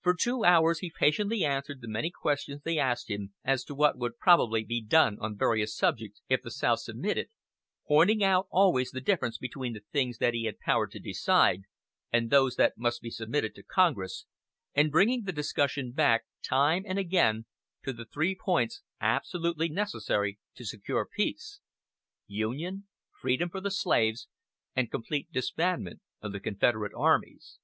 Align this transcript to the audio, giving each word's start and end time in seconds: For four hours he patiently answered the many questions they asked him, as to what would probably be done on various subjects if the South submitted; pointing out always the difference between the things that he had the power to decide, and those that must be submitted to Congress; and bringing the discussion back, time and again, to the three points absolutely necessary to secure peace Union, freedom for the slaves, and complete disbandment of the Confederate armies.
For 0.00 0.16
four 0.18 0.44
hours 0.44 0.80
he 0.80 0.90
patiently 0.90 1.44
answered 1.44 1.82
the 1.82 1.88
many 1.88 2.10
questions 2.10 2.62
they 2.62 2.80
asked 2.80 3.08
him, 3.08 3.32
as 3.44 3.62
to 3.66 3.76
what 3.76 3.96
would 3.96 4.18
probably 4.18 4.64
be 4.64 4.82
done 4.82 5.18
on 5.20 5.38
various 5.38 5.76
subjects 5.76 6.20
if 6.28 6.42
the 6.42 6.50
South 6.50 6.80
submitted; 6.80 7.28
pointing 7.86 8.24
out 8.24 8.48
always 8.50 8.90
the 8.90 9.00
difference 9.00 9.38
between 9.38 9.72
the 9.72 9.84
things 9.92 10.18
that 10.18 10.34
he 10.34 10.46
had 10.46 10.56
the 10.56 10.64
power 10.64 10.88
to 10.88 10.98
decide, 10.98 11.62
and 12.12 12.28
those 12.28 12.56
that 12.56 12.76
must 12.76 13.02
be 13.02 13.08
submitted 13.08 13.54
to 13.54 13.62
Congress; 13.62 14.26
and 14.74 14.90
bringing 14.90 15.22
the 15.22 15.32
discussion 15.32 15.92
back, 15.92 16.24
time 16.42 16.82
and 16.84 16.98
again, 16.98 17.46
to 17.84 17.92
the 17.92 18.04
three 18.06 18.34
points 18.34 18.82
absolutely 19.00 19.68
necessary 19.68 20.40
to 20.56 20.64
secure 20.64 21.06
peace 21.06 21.60
Union, 22.26 22.88
freedom 23.20 23.48
for 23.48 23.60
the 23.60 23.70
slaves, 23.70 24.26
and 24.74 24.90
complete 24.90 25.30
disbandment 25.30 26.00
of 26.20 26.32
the 26.32 26.40
Confederate 26.40 26.94
armies. 26.96 27.60